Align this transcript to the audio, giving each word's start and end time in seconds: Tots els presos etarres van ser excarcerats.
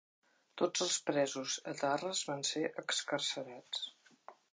Tots 0.59 0.83
els 0.85 0.95
presos 1.09 1.57
etarres 1.71 2.21
van 2.31 2.41
ser 2.53 2.63
excarcerats. 2.85 3.85